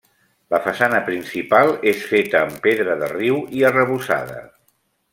[0.53, 4.45] La façana principal és feta amb pedra de riu i arrebossada.